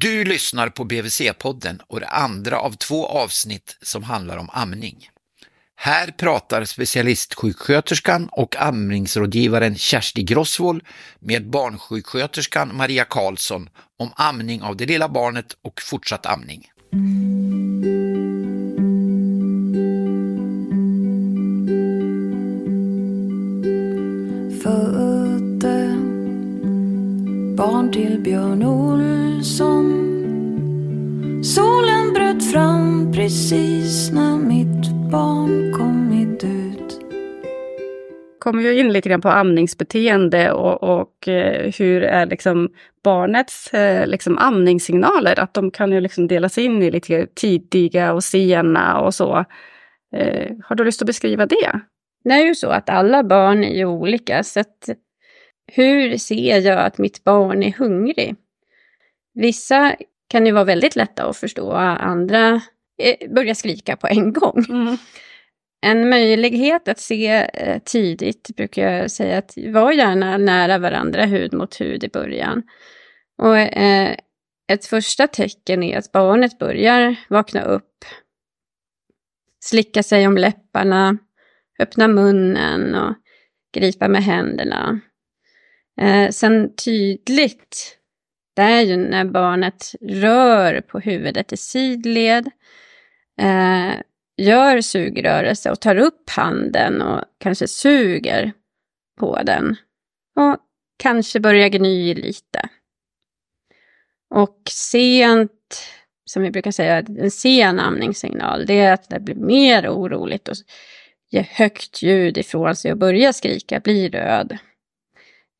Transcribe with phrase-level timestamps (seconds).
[0.00, 5.08] Du lyssnar på BVC-podden och det andra av två avsnitt som handlar om amning.
[5.76, 10.82] Här pratar specialistsjuksköterskan och amningsrådgivaren Kersti Grossvold
[11.18, 16.66] med barnsjuksköterskan Maria Karlsson om amning av det lilla barnet och fortsatt amning.
[16.92, 17.37] Mm.
[38.48, 42.68] Kommer vi in lite grann på amningsbeteende och, och eh, hur är liksom
[43.04, 48.24] barnets eh, liksom amningssignaler, att de kan ju liksom delas in i lite tidiga och
[48.24, 49.44] sena och så.
[50.16, 51.80] Eh, har du lust att beskriva det?
[52.24, 54.88] Det är ju så att alla barn är ju olika, så att
[55.72, 58.36] hur ser jag att mitt barn är hungrig?
[59.34, 59.94] Vissa
[60.28, 62.60] kan ju vara väldigt lätta att förstå, andra
[63.34, 64.64] börjar skrika på en gång.
[64.68, 64.96] Mm.
[65.80, 71.52] En möjlighet att se eh, tidigt brukar jag säga att var gärna nära varandra hud
[71.52, 72.62] mot hud i början.
[73.42, 74.16] Och eh,
[74.72, 78.04] ett första tecken är att barnet börjar vakna upp,
[79.64, 81.18] slicka sig om läpparna,
[81.78, 83.14] öppna munnen och
[83.74, 85.00] gripa med händerna.
[86.00, 87.98] Eh, sen tydligt,
[88.56, 92.50] det är ju när barnet rör på huvudet i sidled,
[93.40, 93.94] eh,
[94.38, 98.52] gör sugrörelse och tar upp handen och kanske suger
[99.20, 99.76] på den.
[100.36, 100.56] Och
[100.98, 102.68] kanske börjar gny lite.
[104.34, 105.82] Och sent,
[106.30, 110.54] som vi brukar säga, en sen amningssignal, det är att det blir mer oroligt och
[111.30, 114.58] ger högt ljud ifrån sig och börjar skrika, blir röd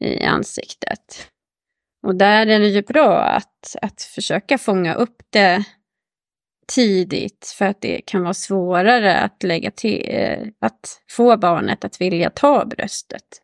[0.04, 1.30] i ansiktet.
[2.06, 5.64] Och där är det ju bra att, att försöka fånga upp det
[6.68, 12.00] tidigt för att det kan vara svårare att lägga till, eh, att få barnet att
[12.00, 13.42] vilja ta bröstet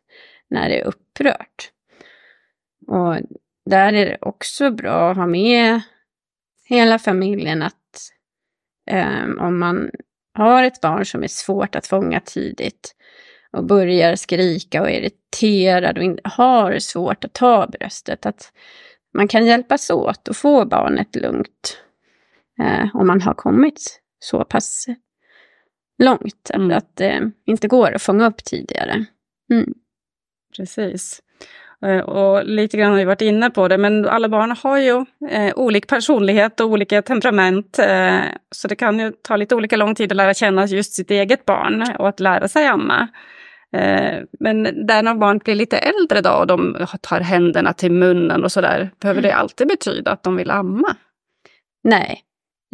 [0.49, 1.71] när det är upprört.
[2.87, 3.15] Och
[3.69, 5.81] där är det också bra att ha med
[6.65, 8.11] hela familjen att
[8.91, 9.91] um, om man
[10.33, 12.95] har ett barn som är svårt att fånga tidigt
[13.51, 18.51] och börjar skrika och är irriterad och har svårt att ta bröstet, att
[19.13, 21.84] man kan hjälpas åt och få barnet lugnt
[22.59, 24.85] eh, om man har kommit så pass
[26.03, 26.77] långt Mm.
[26.77, 29.05] att det eh, inte går att fånga upp tidigare.
[29.51, 29.73] Mm.
[30.57, 31.21] Precis.
[31.85, 35.05] Eh, Och lite grann har vi varit inne på det, men alla barn har ju
[35.29, 37.79] eh, olika personlighet och olika temperament.
[37.79, 38.19] Eh,
[38.55, 41.45] så det kan ju ta lite olika lång tid att lära känna just sitt eget
[41.45, 43.07] barn och att lära sig amma.
[43.73, 48.43] Eh, men där när barn blir lite äldre då och de tar händerna till munnen
[48.43, 50.95] och sådär, behöver det alltid betyda att de vill amma?
[51.83, 52.21] Nej,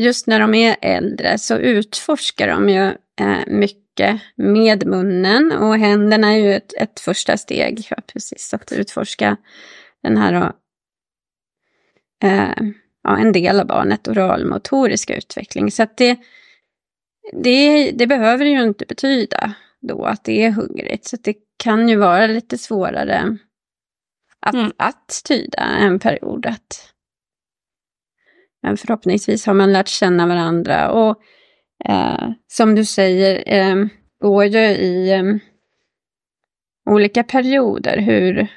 [0.01, 2.85] just när de är äldre så utforskar de ju
[3.19, 8.71] eh, mycket med munnen och händerna är ju ett, ett första steg, ja, precis, att
[8.71, 9.37] utforska
[10.03, 10.53] den här
[12.23, 12.63] eh,
[13.03, 15.71] ja, en del av barnet oralmotoriska utveckling.
[15.71, 16.17] Så att det,
[17.33, 21.05] det, det behöver ju inte betyda då att det är hungrigt.
[21.05, 23.37] Så det kan ju vara lite svårare
[24.39, 24.71] att, Mm.
[24.77, 26.45] att tyda en period.
[26.45, 26.93] Att,
[28.61, 30.91] men förhoppningsvis har man lärt känna varandra.
[30.91, 31.21] Och
[31.89, 33.85] eh, som du säger, eh,
[34.21, 35.23] går ju i eh,
[36.89, 38.47] olika perioder hur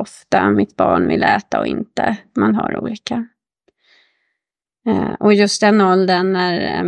[0.00, 2.16] ofta mitt barn vill äta och inte.
[2.36, 3.26] Man har olika.
[4.86, 6.80] Eh, och just den åldern när eh,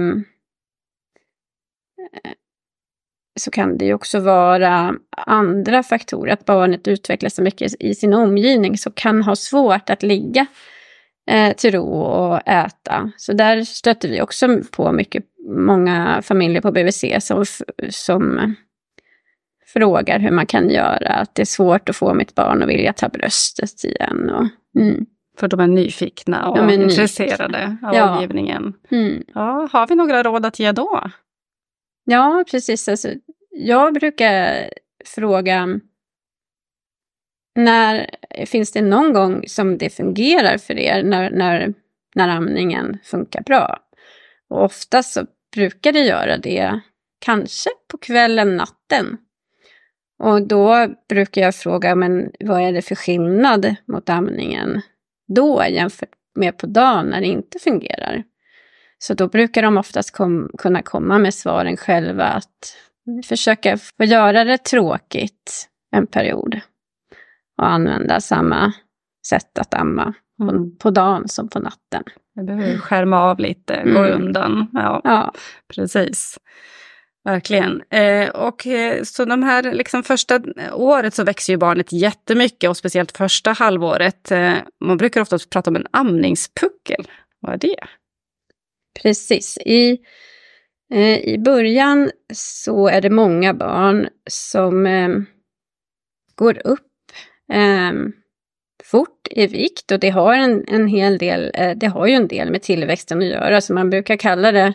[2.25, 2.33] eh
[3.41, 6.33] så kan det ju också vara andra faktorer.
[6.33, 10.47] Att barnet utvecklas så mycket i sin omgivning så kan ha svårt att ligga
[11.31, 13.11] eh, till ro och äta.
[13.17, 17.45] Så där stöter vi också på mycket, många familjer på BVC som,
[17.91, 18.55] som
[19.67, 21.09] frågar hur man kan göra.
[21.09, 24.31] Att det är svårt att få mitt barn att vilja ta bröstet igen.
[24.31, 24.47] Och,
[24.81, 25.07] mm,
[25.39, 28.15] För de är nyfikna och är intresserade av Ja.
[28.17, 28.75] omgivningen.
[28.91, 29.23] mm.
[29.35, 31.11] Ja, har vi några råd att ge då?
[32.05, 32.89] Ja, precis.
[32.89, 33.09] Alltså,
[33.51, 34.69] jag brukar
[35.07, 35.69] fråga
[37.55, 38.11] när
[38.47, 41.75] finns det någon gång som det fungerar för er när, när,
[42.15, 43.79] när amningen funkar bra?
[44.49, 46.81] Och oftast så brukar det göra det
[47.19, 49.19] kanske på kvällen, natten.
[50.19, 54.81] Och då brukar jag fråga, men vad är det för skillnad mot amningen
[55.29, 58.23] då jämfört med på dagen när det inte fungerar?
[58.99, 62.77] Så då brukar de oftast kom, kunna komma med svaren själva att
[63.25, 66.61] försöka få göra det tråkigt en period
[67.59, 68.73] och använda samma
[69.27, 70.79] sätt att amma på, Mm.
[70.79, 72.03] på dagen som på natten.
[72.35, 74.23] Jag behöver skärma av lite, gå Mm.
[74.23, 74.69] undan.
[74.73, 75.33] Ja, Ja,
[75.75, 76.39] precis.
[77.25, 77.83] Verkligen.
[77.91, 80.41] Eh, och eh, så de här liksom första
[80.73, 84.31] året så växer ju barnet jättemycket och speciellt första halvåret.
[84.31, 84.55] Eh,
[84.85, 87.05] man brukar ofta prata om en amningspuckel.
[87.41, 87.77] Vad är det?
[89.03, 89.59] precis.
[89.59, 89.99] I,
[90.95, 95.09] eh, I början så är det många barn som eh,
[96.35, 96.87] går upp
[97.53, 97.93] eh,
[98.85, 102.29] fort i vikt och det har en, en hel del, eh, det har ju en
[102.29, 104.75] del med tillväxten att göra, så man brukar kalla det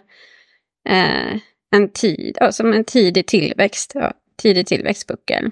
[0.89, 1.39] eh,
[1.75, 5.51] en tid, ja, som en tidig tillväxt, ja, tidig tillväxtpuckel.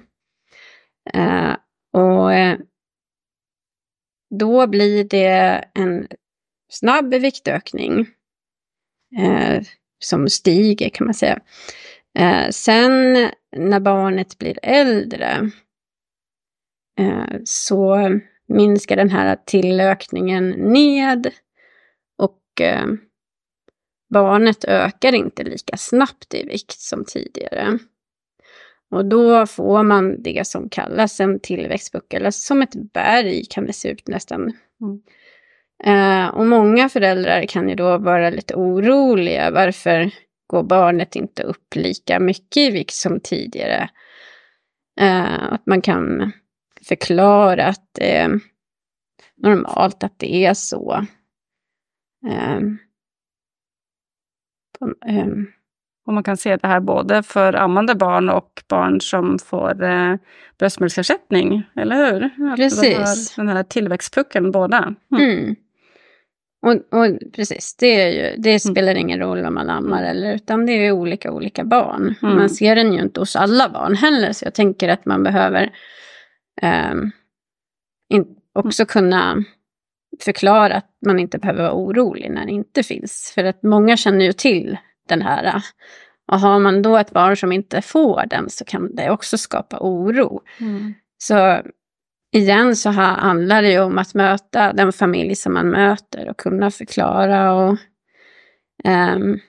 [1.14, 1.56] Eh,
[1.94, 2.58] och eh,
[4.40, 6.08] då blir det en
[6.70, 8.00] snabb viktökning
[9.20, 9.62] eh,
[10.00, 11.40] som stiger kan man säga.
[12.20, 13.14] Eh, sen
[13.58, 15.52] när barnet blir äldre
[17.44, 18.10] så
[18.48, 21.32] minskar den här tillökningen ned
[22.18, 22.86] och eh,
[24.10, 27.80] barnet ökar inte lika snabbt i vikt som tidigare.
[28.92, 33.74] Och då får man det som kallas en tillväxtpuckel, alltså som ett berg kan det
[33.74, 34.54] se ut nästan.
[35.84, 39.52] Eh, och många föräldrar kan ju då vara lite oroliga.
[39.52, 40.12] Varför
[40.48, 43.90] går barnet inte upp lika mycket i vikt som tidigare?
[45.00, 46.32] Eh, att man kan
[46.88, 48.40] förklara att det är
[49.38, 51.06] normalt att det är så.
[52.28, 52.60] Eh,
[54.80, 55.48] på, ehm,
[56.08, 60.16] Och man kan se det här både för ammande barn och barn som får eh,
[60.60, 62.24] bröstmjölksersättning, eller hur?
[62.24, 63.38] Att de Precis.
[63.38, 64.96] har Den här tillväxtpuckeln båda.
[65.12, 65.40] Mm.
[65.40, 65.56] Mm.
[66.62, 70.66] Och, och precis, det, är ju, det spelar ingen roll om man ammar eller utan
[70.66, 72.16] det är olika olika barn.
[72.22, 72.36] Mm.
[72.36, 75.72] Man ser den ju inte hos alla barn heller så jag tänker att man behöver
[78.10, 79.44] in, också kunna
[80.20, 83.32] förklara att man inte behöver vara orolig när det inte finns.
[83.36, 84.78] För att många känner ju till
[85.08, 85.62] den här.
[86.32, 89.78] Och har man då ett barn som inte får den så kan det också skapa
[89.80, 90.42] oro.
[90.60, 90.94] Mm.
[91.18, 91.62] Så
[92.32, 96.38] igen så ha- handlar det ju om att möta den familj som man möter och
[96.38, 97.78] kunna förklara och
[98.84, 99.40] ehm,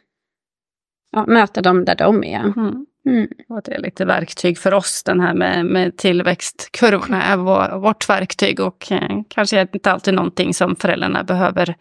[1.11, 2.45] ja, möta dem där de är.
[2.45, 2.87] Mm.
[3.06, 3.29] Mm.
[3.49, 8.09] Och det är lite verktyg för oss, den här med, med tillväxtkurvorna är vår, vårt
[8.09, 11.75] verktyg och eh, kanske inte alltid någonting som föräldrarna behöver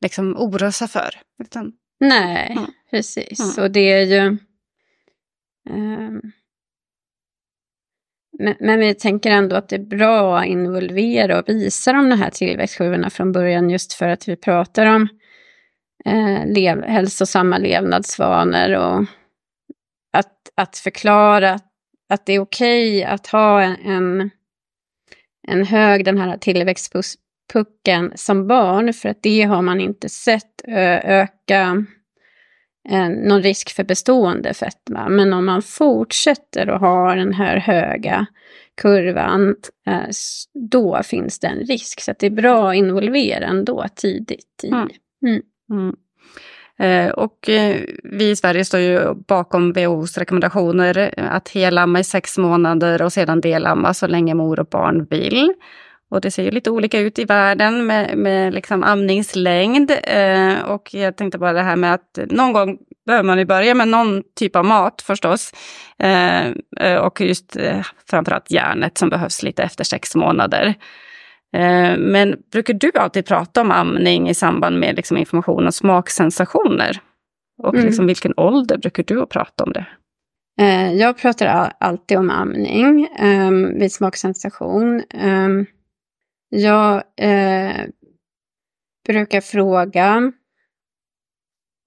[0.00, 1.10] liksom oroa sig för.
[1.42, 2.64] Utan, Nej, Mm.
[2.90, 3.40] precis.
[3.58, 3.64] Mm.
[3.64, 4.36] Och det är ju...
[5.70, 6.20] ehm,
[8.38, 12.30] men, men vi tänker ändå att det är bra att involvera och visa de här
[12.30, 15.08] tillväxtkurvorna från början just för att vi pratar om
[16.04, 19.04] eh, lev, hälsosamma levnadsvanor och
[20.12, 21.58] att, att förklara
[22.08, 24.30] att, det är okej att ha en, en,
[25.48, 31.86] en hög den här tillväxtpucken som barn för att det har man inte sett öka
[32.88, 35.08] eh, någon risk för bestående fetma.
[35.08, 38.26] Men om man fortsätter att ha den här höga
[38.80, 39.56] kurvan,
[39.86, 40.08] eh,
[40.70, 42.00] då finns det en risk.
[42.00, 44.60] Så det är bra att involvera ändå tidigt.
[44.62, 44.68] I.
[44.68, 44.88] Mm.
[45.72, 45.96] Mm.
[46.78, 52.04] Eh, och eh, vi i Sverige står ju bakom WHOs rekommendationer eh, att helamma i
[52.04, 55.52] sex månader och sedan delamma så länge mor och barn vill.
[56.10, 59.92] Och det ser ju lite olika ut i världen med, med liksom amningslängd.
[60.64, 63.88] Och jag tänkte bara det här med att någon gång behöver man ju börja med
[63.88, 65.52] någon typ av mat förstås.
[67.00, 70.74] Och just eh, framförallt järnet som behövs lite efter sex månader.
[71.52, 77.00] Eh, Men brukar du alltid prata om amning i samband med liksom information och smaksensationer?
[77.62, 77.86] Och Mm.
[77.86, 79.86] liksom vilken ålder brukar du prata om det?
[80.60, 85.02] Eh, jag pratar all, alltid om amning um, vid smaksensation.
[85.10, 85.66] Ehm,
[86.48, 87.86] jag eh,
[89.06, 90.32] brukar fråga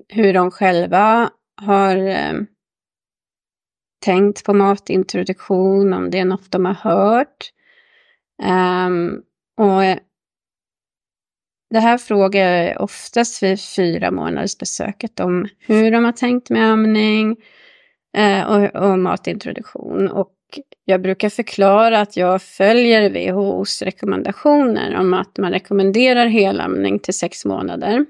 [0.10, 1.29] hur de själva
[1.62, 2.45] har ehm,
[4.05, 7.51] tänkt på matintroduktion, om det är något de har hört.
[8.43, 9.22] Ehm,
[9.57, 9.97] och eh,
[11.69, 16.71] det här frågar jag oftast vid fyra månaders besöket om hur de har tänkt med
[16.71, 17.35] amning
[18.17, 20.12] eh, och, och matintroduktion.
[20.12, 20.31] Och
[20.85, 27.45] jag brukar förklara att jag följer WHOs rekommendationer om att man rekommenderar helamning till sex
[27.45, 28.05] månader.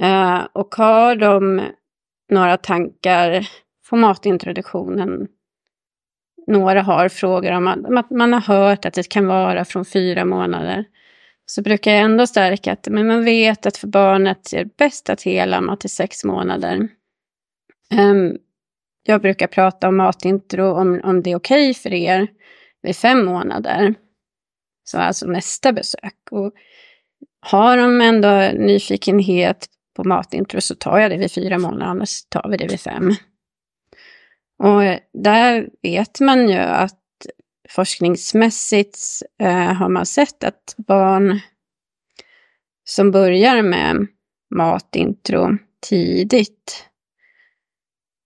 [0.00, 1.62] Eh, och har de
[2.30, 3.48] några tankar
[3.90, 5.28] på matintroduktionen
[6.46, 10.84] några har frågor om att, man har hört att det kan vara från fyra månader.
[11.46, 15.10] Så brukar jag ändå stärka att men man vet att för barnet är det bäst
[15.10, 16.88] att helamma till sex månader.
[17.90, 18.36] Ehm,
[19.02, 22.28] jag brukar prata om matintro, om, om det är okej för er
[22.82, 23.94] vid fem månader.
[24.84, 26.18] Så alltså nästa besök.
[26.30, 26.52] Och
[27.40, 32.48] har de ändå nyfikenhet på matintro så tar jag det vid fyra månader, annars tar
[32.48, 33.10] vi det vid fem.
[34.58, 34.82] Och
[35.22, 37.00] där vet man ju att
[37.68, 38.98] forskningsmässigt
[39.40, 41.40] eh, har man sett att barn
[42.84, 44.06] som börjar med
[44.54, 45.58] matintro
[45.88, 46.86] tidigt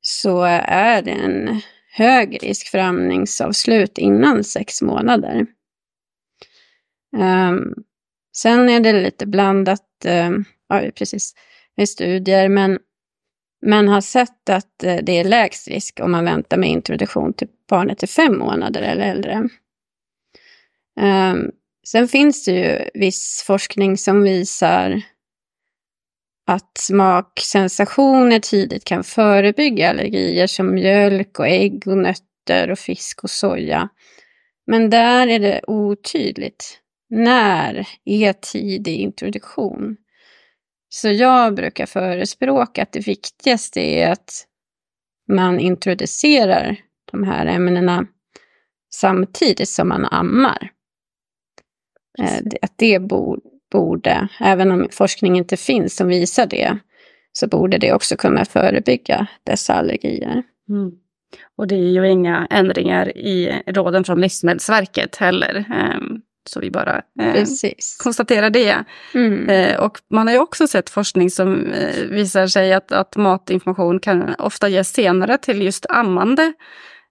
[0.00, 1.60] så är det en
[1.92, 5.46] hög risk för amningsavslut innan sex månader.
[7.16, 7.74] Um,
[8.36, 11.34] sen är det lite blandat, um, ja, precis,
[11.76, 12.78] med studier, men
[13.60, 17.48] men har sett att eh, det är lägst risk om man väntar med introduktion till
[17.68, 19.48] barnet är fem månader eller äldre.
[21.00, 21.50] Ehm,
[21.86, 25.02] sen finns det ju viss forskning som visar
[26.46, 33.30] att smaksensationer tidigt kan förebygga allergier som mjölk och ägg och nötter och fisk och
[33.30, 33.88] soja.
[34.66, 36.80] Men där är det otydligt.
[37.10, 39.96] När är tidig introduktion?
[40.88, 44.46] Så jag brukar förespråka att det viktigaste är att
[45.28, 46.76] man introducerar
[47.12, 48.06] de här ämnena
[48.90, 50.70] samtidigt som man ammar.
[52.18, 52.98] Eh, att det
[53.70, 56.78] borde, även om forskning inte finns som visar det,
[57.32, 60.42] så borde det också kunna förebygga dessa allergier.
[60.68, 60.92] Mm.
[61.56, 65.64] Och det är ju inga ändringar i råden från Livsmedelsverket heller.
[65.74, 67.44] Ehm, så vi bara eh,
[68.02, 68.84] konstaterar det.
[69.14, 69.48] Mm.
[69.48, 74.00] Eh, och man har ju också sett forskning som eh, visar sig att, att matinformation
[74.00, 76.52] kan ofta ges senare till just ammande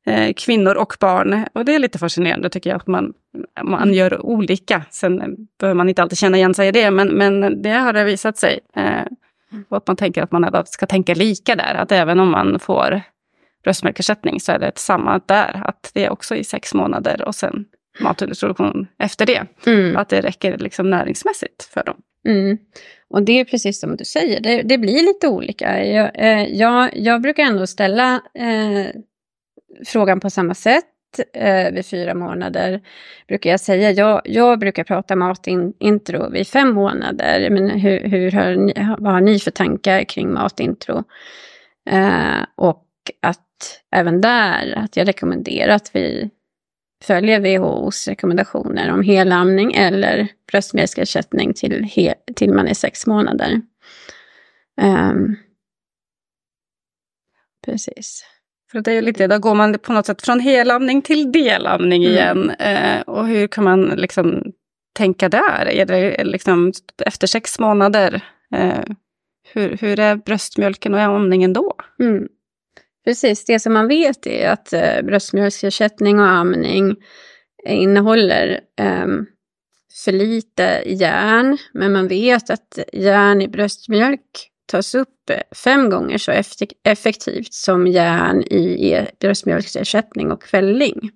[0.05, 1.45] eh, kvinnor och barn.
[1.53, 3.13] Och det är lite fascinerande tycker jag, att man,
[3.63, 4.81] man gör olika.
[4.89, 8.03] Sen behöver man inte alltid känna igen sig i det, men, men det har det
[8.03, 8.59] visat sig.
[8.75, 9.05] Eh,
[9.69, 13.01] och att man tänker att man ska tänka lika där, att även om man får
[13.63, 17.65] bröstmjölkersättning så är det samma där, att det är också i sex månader och sen
[17.99, 19.45] matintroduktion efter det.
[19.65, 19.97] Mm.
[19.97, 21.97] Att det räcker liksom näringsmässigt för dem.
[22.27, 22.57] Mm.
[23.09, 25.85] Och det är precis som du säger, det, det blir lite olika.
[25.85, 28.87] Jag, eh, jag, jag brukar ändå ställa eh,
[29.85, 30.85] frågan på samma sätt
[31.33, 32.81] eh, vid fyra månader,
[33.27, 33.91] brukar jag säga.
[33.91, 37.49] Jag, jag brukar prata matintro vid fem månader.
[37.49, 41.03] Men hur, hur har ni, vad har ni för tankar kring matintro?
[41.89, 42.85] Eh, och
[43.21, 46.29] att även där, att jag rekommenderar att vi
[47.03, 51.89] följer WHOs rekommendationer om helamning eller bröstmjölksersättning till,
[52.35, 53.61] till man är sex månader.
[54.81, 55.35] Um,
[57.65, 58.23] precis.
[58.71, 62.15] För det är lite, då går man på något sätt från helamning till delamning mm.
[62.15, 62.49] igen.
[62.49, 64.43] Eh, och hur kan man liksom
[64.95, 65.67] tänka där?
[65.67, 66.73] Är det liksom
[67.05, 68.21] efter sex månader?
[68.55, 68.83] Eh,
[69.53, 71.73] hur, hur är bröstmjölken och amningen då?
[71.99, 72.27] Mm.
[73.07, 76.95] Precis, det som man vet är att eh, bröstmjölksersättning och amning
[77.67, 79.07] innehåller eh,
[80.03, 81.57] för lite järn.
[81.73, 86.31] Men man vet att järn i bröstmjölk tas upp eh, fem gånger så
[86.83, 91.11] effektivt som järn i bröstmjölksersättning och fälling.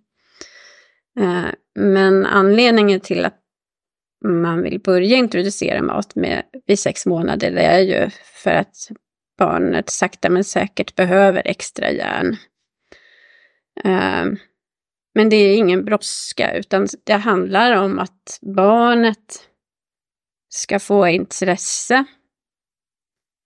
[1.20, 3.40] Eh, men anledningen till att
[4.26, 8.10] man vill börja introducera mat med, vid sex månader det är ju
[8.44, 8.76] för att
[9.38, 12.38] barnet sakta men säkert behöver extra järn.
[13.84, 14.38] Ehm,
[15.16, 19.50] men det är ingen brådska utan det handlar om att barnet
[20.50, 22.06] ska få intresse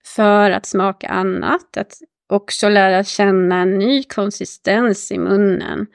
[0.06, 1.94] för att smaka annat, att
[2.30, 5.88] också lära känna en ny konsistens i munnen.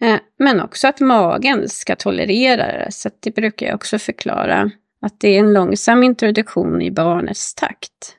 [0.00, 4.70] Ehm, men också att magen ska tolerera det, så det brukar jag också förklara.
[5.00, 8.18] Att det är en långsam introduktion i barnets takt.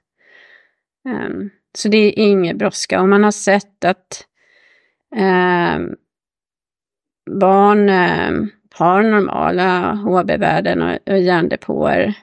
[1.05, 3.01] Ehm, så det är ingen brådska.
[3.01, 4.27] Om man har sett att
[5.15, 5.95] ehm,
[7.39, 12.13] barn ehm, har normala HB-värden och järndepåer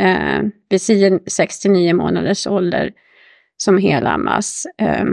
[0.00, 2.92] eh, vid 6-9 månaders ålder
[3.56, 4.66] som helammas.
[4.78, 5.04] Eh.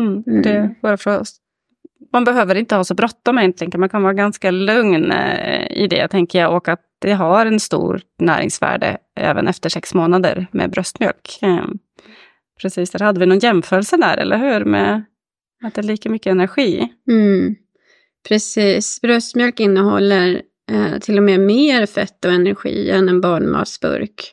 [0.00, 1.10] Mm, det bara för
[2.12, 6.08] man behöver inte ha så bråttom egentligen, man kan vara ganska lugn eh, i det
[6.08, 11.38] tänker jag och att det har en stor näringsvärde även efter sex månader med bröstmjölk.
[11.42, 11.64] Eh,
[12.62, 14.64] precis, där hade vi någon jämförelse där, eller hur?
[14.64, 15.04] Med
[15.64, 16.88] att det är lika mycket energi.
[17.08, 17.54] Mm.
[18.28, 24.32] Precis, bröstmjölk innehåller eh, till och med mer fett och energi än en barnmatsburk.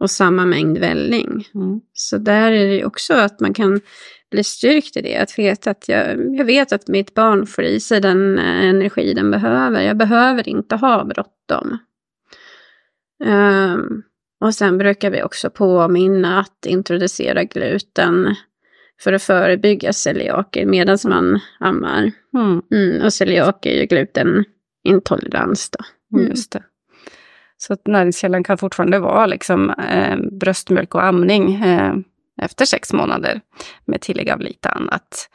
[0.00, 1.48] Och samma mängd välling.
[1.54, 1.80] Mm.
[1.92, 3.80] Så där är det också att man kan
[4.34, 5.16] bli styrkt i det.
[5.16, 9.14] Att veta att jag, jag vet att mitt barn får i sig den eh, energi
[9.14, 9.82] den behöver.
[9.82, 11.78] Jag behöver inte ha bråttom.
[13.24, 14.02] Um,
[14.40, 18.34] och sen brukar vi också påminna att introducera gluten
[19.02, 22.12] för att förebygga celiaker medan man ammar.
[22.34, 22.62] Mm.
[22.72, 25.70] Mm, och celiak är ju glutenintolerans.
[25.70, 25.84] Då.
[26.18, 26.30] Mm.
[26.30, 26.62] Just det.
[27.56, 31.94] Så att näringskällan kan fortfarande vara liksom, eh, bröstmjölk och amning eh,
[32.42, 33.40] efter sex månader
[33.84, 35.30] med tillägg av lite annat.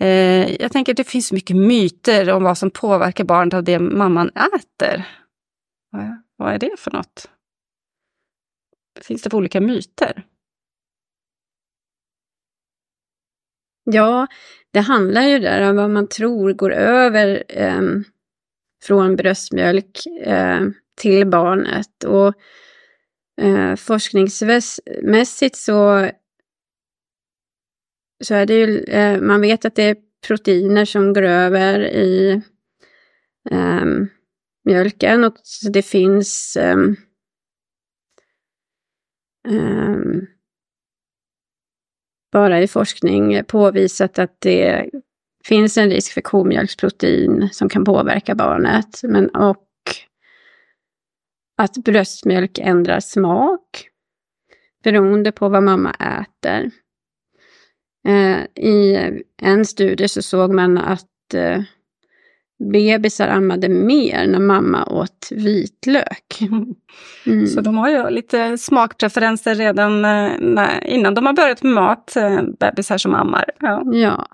[0.00, 3.78] Eh, jag tänker att det finns mycket myter om vad som påverkar barnet av det
[3.78, 5.04] mamman äter.
[5.90, 7.30] Vad, vad är det för något?
[9.00, 10.24] Finns det för olika myter?
[13.84, 14.26] Ja,
[14.70, 17.82] det handlar ju där om vad man tror går över eh,
[18.82, 20.60] från bröstmjölk eh,
[21.00, 22.04] till barnet.
[22.04, 22.34] Och
[23.40, 26.10] eh, forskningsmässigt så,
[28.20, 29.96] så är det ju, eh, man vet att det är
[30.26, 32.42] proteiner som går över i
[33.50, 34.08] ehm,
[34.64, 35.36] mjölken och
[35.72, 36.96] det finns ehm,
[39.48, 40.26] ehm,
[42.32, 44.90] bara i forskning påvisat att det
[45.44, 49.00] finns en risk för komjölksprotein som kan påverka barnet.
[49.02, 49.66] Men, och
[51.56, 53.88] att bröstmjölk ändrar smak
[54.84, 56.70] beroende på vad mamma äter.
[58.08, 58.96] Eh, I
[59.42, 61.62] en studie så såg man att eh,
[62.72, 66.38] bebisar ammade mer när mamma åt vitlök.
[67.26, 67.46] Mm.
[67.46, 72.16] Så de har ju lite smakpreferenser redan eh, när, innan de har börjat med mat,
[72.58, 73.44] bebisar som ammar.
[73.60, 73.82] Ja.
[73.92, 74.26] Ja,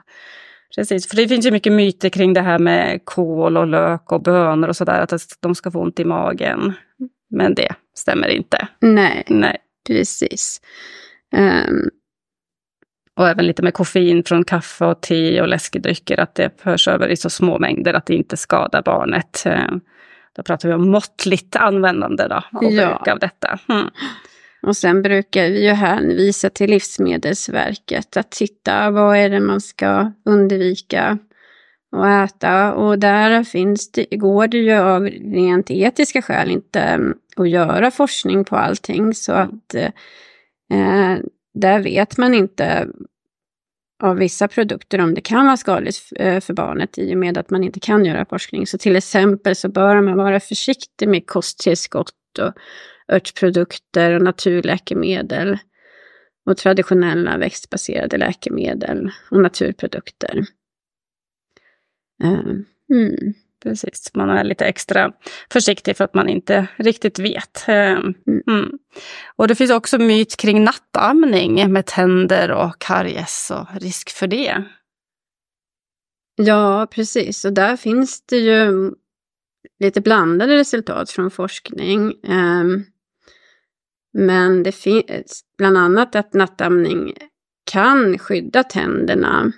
[0.76, 4.22] Precis, för det finns ju mycket myter kring det här med kål och lök och
[4.22, 6.72] bönor och sådär, att de ska få ont i magen.
[7.30, 8.68] Men det stämmer inte.
[8.80, 9.56] nej, Nej.
[9.86, 10.60] precis.
[11.32, 11.90] Ehm,
[13.16, 17.08] Och även lite med koffein från kaffe och te och läskedrycker, att det förs över
[17.08, 19.42] i så små mängder att det inte skadar barnet.
[19.46, 19.70] Eh,
[20.36, 22.86] Då pratar vi om måttligt användande då, och Ja.
[22.98, 23.58] bruk av detta.
[23.68, 23.86] Mm.
[24.62, 30.12] Och sen brukar vi ju hänvisa till Livsmedelsverket att titta vad är det man ska
[30.24, 31.18] undvika
[31.96, 32.72] att äta.
[32.74, 35.02] Och där finns det, går det ju av
[35.34, 39.14] rent etiska skäl inte mm, att göra forskning på allting.
[39.14, 41.16] Så att eh,
[41.60, 42.88] där vet man inte
[44.02, 47.50] av vissa produkter om det kan vara skadligt eh, för barnet i och med att
[47.50, 48.66] man inte kan göra forskning.
[48.66, 52.52] Så till exempel så bör man vara försiktig med kosttillskott och
[53.12, 55.58] örtprodukter och naturläkemedel
[56.46, 60.44] och traditionella växtbaserade läkemedel och naturprodukter.
[62.22, 62.40] Eh,
[62.90, 63.34] mm.
[63.62, 65.12] Precis, man är lite extra
[65.52, 67.68] försiktig för att man inte riktigt vet.
[67.68, 67.98] Eh,
[68.48, 68.70] Mm.
[69.36, 74.64] Och det finns också myt kring nattamning med tänder och karies och risk för det.
[76.36, 77.44] Ja, precis.
[77.44, 78.92] Och där finns det ju
[79.80, 82.12] lite blandade resultat från forskning.
[82.28, 82.84] Ehm,
[84.12, 87.14] Men det finns bland annat att nattamning
[87.70, 89.52] kan skydda tänderna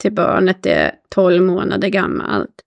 [0.00, 2.62] till barnet är 12 månader gammalt.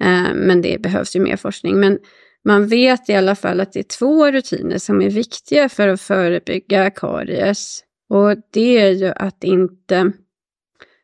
[0.00, 1.80] Eh, men det behövs ju mer forskning.
[1.80, 1.98] Men
[2.44, 6.00] man vet i alla fall att det är två rutiner som är viktiga för att
[6.00, 7.84] förebygga karies.
[8.08, 10.12] Och det är ju att inte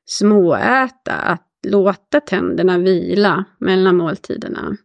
[0.07, 4.77] småäta, att låta tänderna vila mellan måltiderna.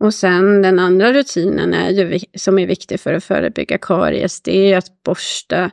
[0.00, 4.72] Och sen den andra rutinen är ju, som är viktig för att förebygga karies, det
[4.72, 5.70] är att borsta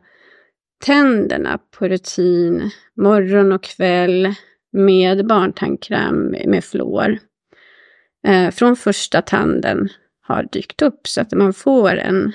[0.85, 4.35] tänderna på rutin morgon och kväll
[4.75, 7.19] med barntandkräm med fluor.
[8.27, 9.89] Eh, från första tanden
[10.21, 12.33] har dykt upp så att man får en,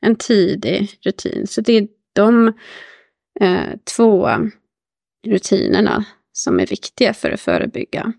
[0.00, 1.46] en tidig rutin.
[1.46, 2.52] Så det är de
[3.40, 4.28] eh, två
[5.26, 8.12] rutinerna som är viktiga för att förebygga.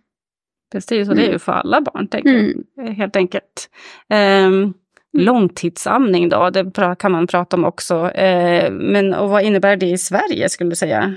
[0.72, 2.54] Precis, och det är ju för alla barn, tänker.
[2.80, 2.96] Mm.
[2.96, 3.70] Helt enkelt.
[4.10, 4.50] Eh,
[5.18, 8.12] långtidsamning då, det kan man prata om också.
[8.12, 11.16] Eh, men och vad innebär det i Sverige, skulle du säga?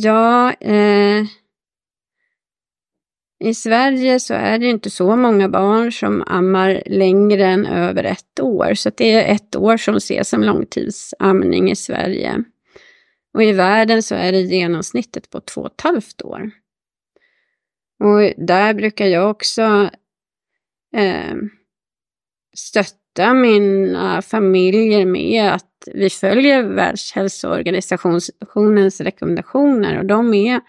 [0.00, 1.24] Ja, eh,
[3.44, 8.40] i Sverige så är det inte så många barn som ammar längre än över ett
[8.40, 8.74] år.
[8.74, 12.44] Så det är ett år som ses som långtidsamning i Sverige.
[13.34, 16.50] Och i världen så är det genomsnittet på två och ett halvt år.
[18.00, 19.90] Och där brukar jag också
[20.96, 21.36] eh,
[22.56, 22.98] stötta
[23.34, 30.60] mina eh, familjer med att vi följer Världshälsoorganisationens rekommendationer och de är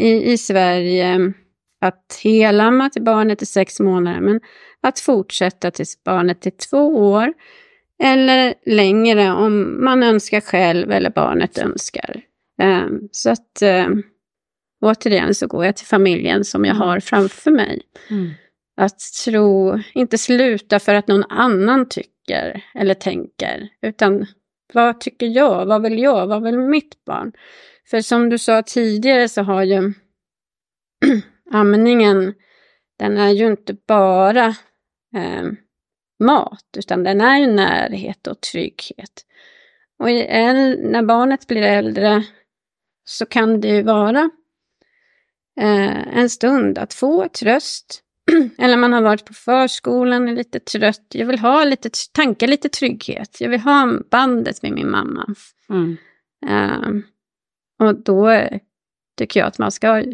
[0.00, 1.32] i, i Sverige
[1.80, 4.40] att helamma till barnet i sex månader men
[4.80, 7.32] att fortsätta tills barnet är två år
[8.02, 12.20] eller längre om man önskar själv eller barnet önskar.
[12.62, 13.88] Ehm, så att eh,
[14.80, 17.82] återigen så går jag till familjen som jag har framför mig.
[18.10, 18.30] Mm.
[18.80, 24.26] Att tro, inte sluta för att någon annan tycker eller tänker, utan
[24.72, 25.66] Vad tycker jag?
[25.66, 26.26] Vad vill jag?
[26.26, 27.32] Vad vill mitt barn?
[27.90, 29.92] För som du sa tidigare så har ju
[31.50, 32.34] amningen,
[32.98, 34.46] den är ju inte bara
[35.16, 35.50] eh,
[36.20, 39.26] mat, utan den är ju närhet och trygghet.
[39.98, 42.24] Och när barnet blir äldre
[43.04, 44.30] så kan det ju vara
[45.60, 48.04] eh, en stund att få tröst.
[48.58, 51.06] Eller man har varit på förskolan och är lite trött.
[51.08, 53.40] Jag vill ha lite, tanka lite trygghet.
[53.40, 55.34] Jag vill ha bandet med min mamma.
[55.68, 55.96] Mm.
[56.46, 57.02] Eh,
[57.78, 58.48] och då
[59.18, 60.04] tycker jag att man ska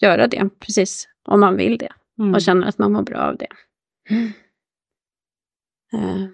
[0.00, 1.92] göra det, precis om man vill det.
[2.18, 2.34] Mm.
[2.34, 3.48] Och känner att man mår bra av det.
[4.10, 4.32] Mm.
[5.94, 6.28] Uh,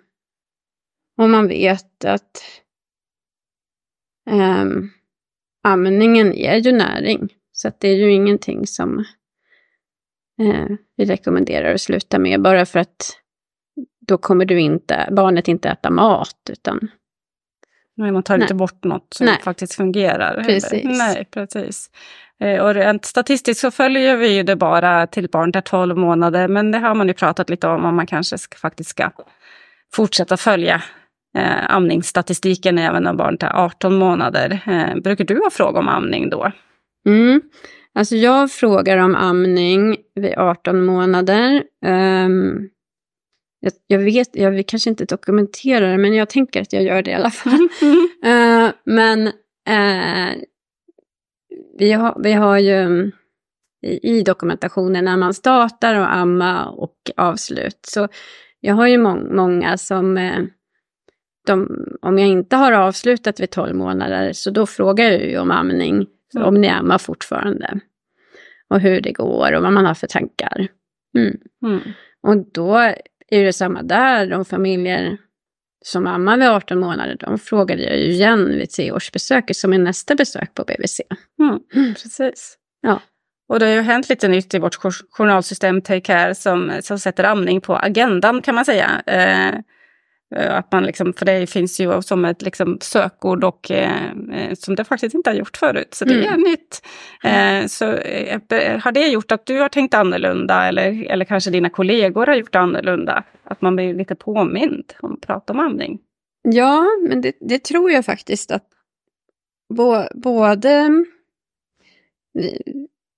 [1.18, 2.42] och man vet att
[4.30, 4.90] um,
[5.62, 7.28] amningen ger ju näring.
[7.52, 9.04] Så det är ju ingenting som
[10.42, 13.20] uh, vi rekommenderar att sluta med bara för att
[14.06, 16.88] då kommer du inte, barnet inte äta mat utan
[17.96, 18.44] Nej, man tar Nej.
[18.44, 19.40] inte bort något som Nej.
[19.42, 20.42] faktiskt fungerar.
[20.44, 20.84] Precis.
[20.84, 21.90] Nej, precis.
[22.40, 26.48] Eh, och rent statistiskt så följer vi ju det bara till barnet är 12 månader,
[26.48, 29.10] men det har man ju pratat lite om, om man kanske ska, faktiskt ska
[29.94, 30.82] fortsätta följa
[31.36, 34.60] eh, amningsstatistiken även om barnet är 18 månader.
[34.66, 36.52] Eh, brukar du ha frågor om amning då?
[37.06, 37.42] Mm.
[37.94, 41.64] Alltså jag frågar om amning vid 18 månader.
[41.86, 42.70] Um,
[43.60, 47.02] jag, jag, vet, jag vill kanske inte dokumentera det, men jag tänker att jag gör
[47.02, 47.68] det i alla fall.
[48.24, 49.26] uh, men
[49.70, 50.42] uh,
[51.78, 53.10] vi, har, vi har ju
[53.86, 57.78] i, i dokumentationen när man startar och amma och avslut.
[57.82, 58.08] Så
[58.60, 60.44] jag har ju må många som, uh,
[61.46, 61.68] de,
[62.02, 66.06] om jag inte har avslutat vid 12 månader, så då frågar jag ju om amning,
[66.36, 66.48] mm.
[66.48, 67.80] om ni ammar fortfarande.
[68.68, 70.68] Och hur det går och vad man har för tankar.
[71.18, 71.36] Mm.
[71.66, 71.80] Mm.
[72.22, 72.76] Och då
[73.28, 74.26] är det samma där.
[74.26, 75.18] De familjer
[75.84, 80.14] som ammar vid 18 månader, de frågade jag ju igen vid treårsbesöket som är nästa
[80.14, 81.00] besök på BVC.
[81.40, 82.58] Mm, precis.
[82.80, 83.00] Ja.
[83.48, 84.76] Och det har ju hänt lite nytt i vårt
[85.10, 89.02] journalsystem Take Care som, som sätter amning på agendan kan man säga.
[89.06, 89.60] Eh,
[90.36, 94.74] att man liksom, för det finns ju som ett liksom sökord och eh, eh, som
[94.74, 95.94] det faktiskt inte har gjort förut.
[95.94, 96.32] Så det mm.
[96.32, 96.82] är nytt.
[97.24, 101.70] Eh, så eh, har det gjort att du har tänkt annorlunda eller, eller kanske dina
[101.70, 103.24] kollegor har gjort annorlunda?
[103.44, 105.98] Att man blir lite påmind om att prata om amning?
[106.42, 108.68] Ja, men det, det tror jag faktiskt att
[109.74, 111.04] bo, både...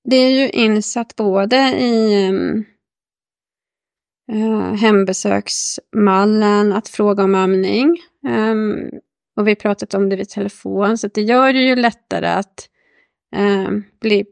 [0.05, 2.65] Det är ju insatt både i um,
[4.33, 7.97] eh, hembesöksmallen, att fråga om amning.
[8.29, 8.91] Um,
[9.37, 12.69] och vi har pratat om det vid telefon, så det gör det ju lättare att
[13.37, 14.25] um, bli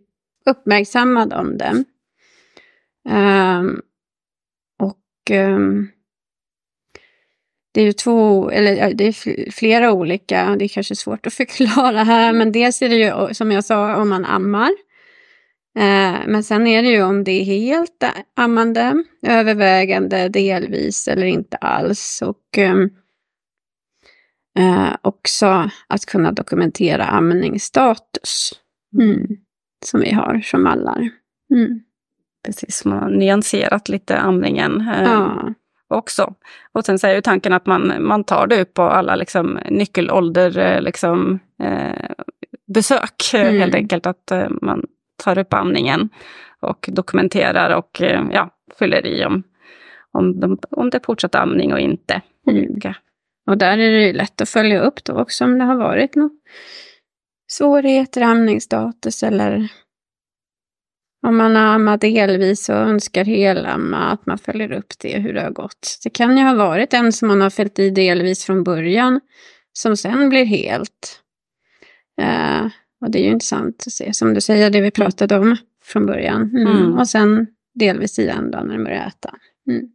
[0.47, 1.85] uppmärksammad om det.
[3.09, 3.83] Um,
[4.79, 5.31] och
[7.75, 12.05] det är ju två, eller det är flera olika, det är kanske svårt att förklara
[12.05, 14.71] här, men dels är det ju som jag sa om man ammar.
[15.79, 18.05] Eh, men sen är det ju om det är helt
[18.37, 22.23] ammande, övervägande, delvis eller inte alls.
[22.23, 22.91] Och ehm,
[24.59, 28.53] eh, också att kunna dokumentera amningsstatus.
[29.01, 29.27] Mm.
[29.85, 31.11] Som vi har som mallar.
[31.55, 31.81] Mm.
[32.45, 34.81] Precis, man har nyanserat lite amningen.
[34.81, 35.55] Eh, ja.
[35.89, 36.35] Också.
[36.73, 39.59] Och sen så är ju tanken att man, man tar det upp på alla liksom,
[39.71, 42.11] nyckelålder eh, liksom, eh,
[42.75, 43.35] besök.
[43.35, 43.61] Mm.
[43.61, 44.83] Helt enkelt att eh, man
[45.16, 46.09] tar upp amningen
[46.61, 49.42] och dokumenterar och eh, ja, fyller i om,
[50.12, 52.20] om, de, om det är fortsatt amning och inte.
[52.50, 52.94] Mm.
[53.46, 56.14] Och där är det ju lätt att följa upp då också om det har varit
[56.14, 56.31] några
[57.48, 59.68] svårigheter, amningsstatus eller
[61.27, 65.42] om man har ammat delvis och önskar helamma, att man följer upp det, hur det
[65.42, 65.98] har gått.
[66.05, 69.20] Det kan ju ha varit en som man har fällt i delvis från början,
[69.72, 71.20] som sen blir helt.
[72.20, 72.66] Uh,
[73.05, 76.07] och det är ju intressant att se, som du säger, det vi pratade om från
[76.07, 76.43] början.
[76.43, 76.67] Mm.
[76.67, 76.99] Mm.
[76.99, 79.35] Och sen delvis igen då när de börjar äta.
[79.69, 79.88] Mm.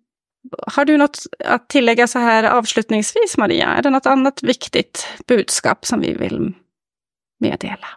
[0.68, 3.68] Har du något att tillägga så här avslutningsvis, Maria?
[3.68, 6.54] Är det något annat viktigt budskap som vi vill
[7.40, 7.88] meddela?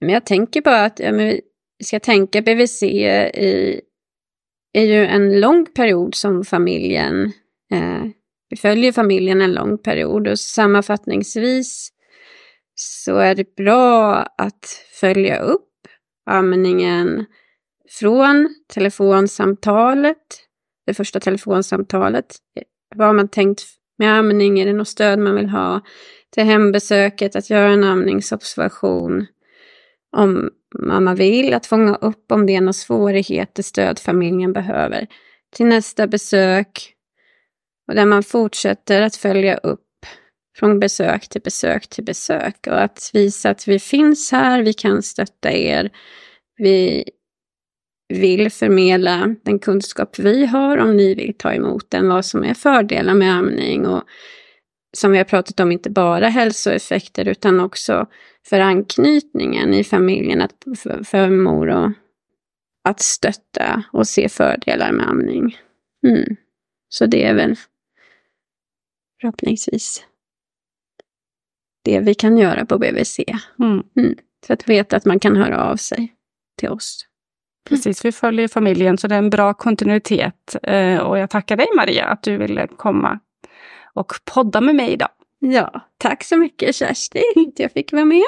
[0.00, 1.40] Men jag tänker bara att ja, vi
[1.84, 3.80] ska tänka BVC i,
[4.72, 7.32] är ju en lång period som familjen,
[7.72, 8.04] eh,
[8.48, 11.90] vi följer familjen en lång period och sammanfattningsvis
[12.74, 14.66] så är det bra att
[15.00, 15.70] följa upp
[16.30, 17.24] amningen
[18.00, 20.16] från telefonsamtalet,
[20.86, 22.36] det första telefonsamtalet.
[22.96, 23.62] Vad har man tänkt
[23.98, 24.60] med amning?
[24.60, 25.80] Är det något stöd man vill ha?
[26.30, 29.26] Till hembesöket, att göra en amningsobservation.
[30.16, 35.06] Om mamma vill, att fånga upp om det är några svårigheter, stöd familjen behöver.
[35.56, 36.94] Till nästa besök,
[37.88, 39.83] och där man fortsätter att följa upp
[40.56, 42.66] från besök till besök till besök.
[42.66, 45.90] Och att visa att vi finns här, vi kan stötta er.
[46.56, 47.04] Vi
[48.08, 52.54] vill förmedla den kunskap vi har om ni vill ta emot den, vad som är
[52.54, 54.02] fördelar med amning och
[54.96, 58.06] som vi har pratat om, inte bara hälsoeffekter utan också
[58.48, 61.90] för anknytningen i familjen, att, för, för mor och
[62.88, 65.56] att stötta och se fördelar med amning.
[66.06, 66.36] Mm.
[66.88, 67.56] Så det är väl
[69.20, 70.06] förhoppningsvis
[71.84, 73.20] det vi kan göra på BVC.
[73.58, 73.82] Mm.
[73.96, 74.14] Mm.
[74.46, 76.12] För att veta att man kan höra av sig
[76.58, 77.06] till oss.
[77.68, 80.56] Precis, vi följer familjen så det är en bra kontinuitet.
[80.62, 83.18] Eh, och jag tackar dig Maria att du ville komma
[83.94, 85.08] och podda med mig idag.
[85.38, 88.24] Ja, tack så mycket Kersti att jag fick vara med.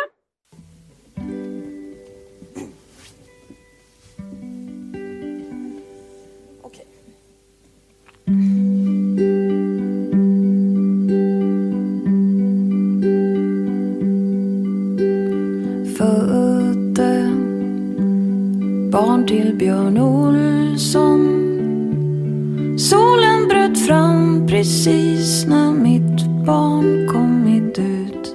[19.06, 21.20] Barn till Björn Olsson
[22.78, 28.34] Solen bröt fram precis när mitt barn kommit ut.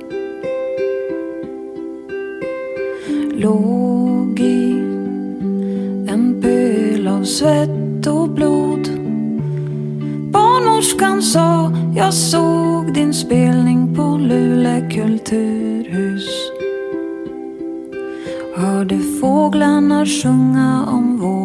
[3.34, 4.72] Låg i
[6.08, 8.90] en pöl av svett och blod.
[10.32, 15.71] Barnmorskan sa, jag såg din spelning på Luleå kultur.
[19.22, 21.41] Fåglarna sjunga om vår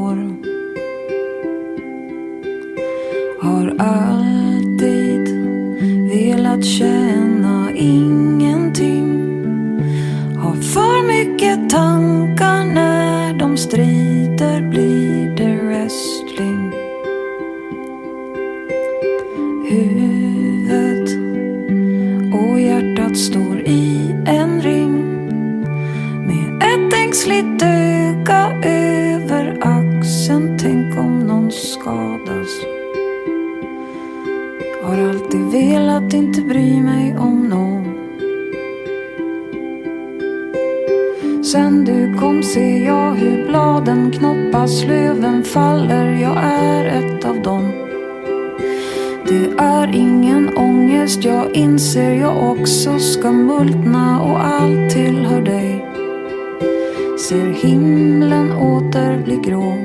[57.37, 59.77] Ser himlen åter bli grå.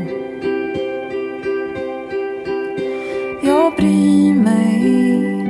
[3.43, 5.40] Jag bryr mig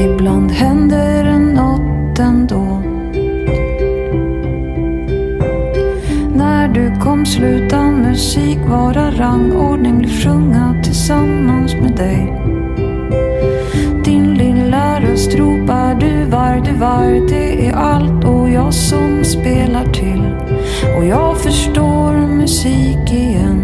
[0.00, 2.82] Ibland händer det något ändå.
[6.34, 12.32] När du kom sluta musik vara rangordning Vill sjunga tillsammans med dig.
[14.04, 17.28] Din lilla röst ropar du var, du var.
[17.28, 20.22] Det är allt och jag som spelar till.
[20.96, 23.59] Och jag förstår musik igen.